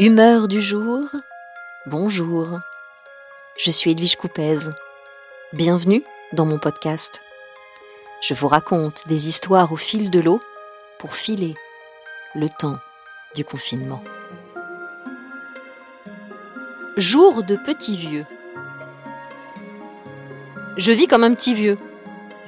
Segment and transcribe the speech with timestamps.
[0.00, 1.10] Humeur du jour,
[1.84, 2.58] bonjour.
[3.58, 4.70] Je suis Edwige Coupez.
[5.52, 6.02] Bienvenue
[6.32, 7.20] dans mon podcast.
[8.22, 10.40] Je vous raconte des histoires au fil de l'eau
[10.98, 11.54] pour filer
[12.34, 12.78] le temps
[13.34, 14.02] du confinement.
[16.96, 18.24] Jour de petit vieux.
[20.78, 21.76] Je vis comme un petit vieux.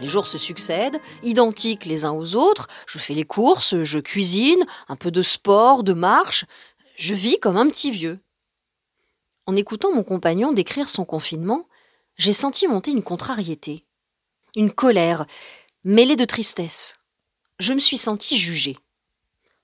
[0.01, 2.67] Les jours se succèdent, identiques les uns aux autres.
[2.87, 6.45] Je fais les courses, je cuisine, un peu de sport, de marche.
[7.03, 8.21] Je vis comme un petit vieux.
[9.47, 11.67] En écoutant mon compagnon décrire son confinement,
[12.17, 13.85] j'ai senti monter une contrariété,
[14.55, 15.27] une colère,
[15.83, 16.95] mêlée de tristesse.
[17.59, 18.77] Je me suis senti jugée.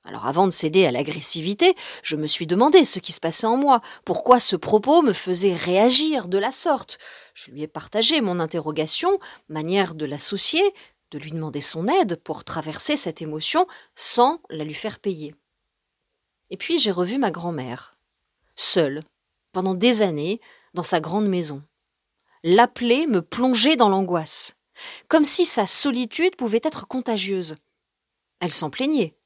[0.02, 3.56] Alors avant de céder à l'agressivité, je me suis demandé ce qui se passait en
[3.56, 6.98] moi, pourquoi ce propos me faisait réagir de la sorte.
[7.34, 9.16] Je lui ai partagé mon interrogation,
[9.48, 10.74] manière de l'associer,
[11.12, 15.36] de lui demander son aide pour traverser cette émotion sans la lui faire payer.
[16.50, 17.94] Et puis j'ai revu ma grand-mère,
[18.56, 19.02] seule,
[19.52, 20.40] pendant des années,
[20.74, 21.62] dans sa grande maison.
[22.42, 24.54] L'appeler me plongeait dans l'angoisse,
[25.08, 27.56] comme si sa solitude pouvait être contagieuse.
[28.40, 29.16] Elle s'en plaignait,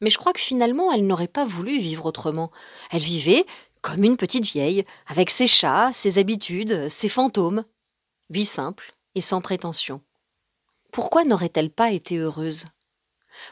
[0.00, 2.50] mais je crois que finalement elle n'aurait pas voulu vivre autrement.
[2.90, 3.46] Elle vivait
[3.82, 7.64] comme une petite vieille, avec ses chats, ses habitudes, ses fantômes.
[8.30, 10.00] Vie simple et sans prétention.
[10.90, 12.64] Pourquoi n'aurait-elle pas été heureuse?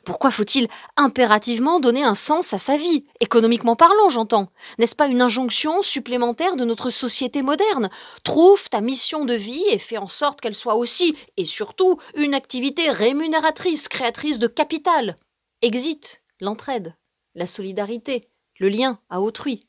[0.05, 5.23] Pourquoi faut-il impérativement donner un sens à sa vie, économiquement parlant, j'entends N'est-ce pas une
[5.23, 7.91] injonction supplémentaire de notre société moderne?
[8.23, 12.35] Trouve ta mission de vie et fais en sorte qu'elle soit aussi, et surtout, une
[12.35, 15.17] activité rémunératrice, créatrice de capital.
[15.63, 16.95] Exit l'entraide,
[17.35, 19.67] la solidarité, le lien à autrui,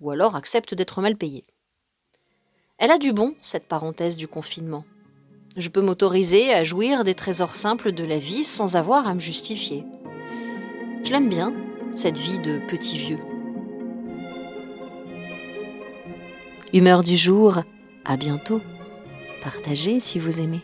[0.00, 1.46] ou alors accepte d'être mal payé.
[2.78, 4.84] Elle a du bon, cette parenthèse du confinement.
[5.56, 9.18] Je peux m'autoriser à jouir des trésors simples de la vie sans avoir à me
[9.18, 9.86] justifier.
[11.02, 11.54] Je l'aime bien,
[11.94, 13.18] cette vie de petit vieux.
[16.74, 17.62] Humeur du jour,
[18.04, 18.60] à bientôt.
[19.40, 20.60] Partagez si vous aimez.